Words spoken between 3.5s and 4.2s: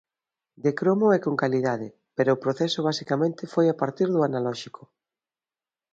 foi a partir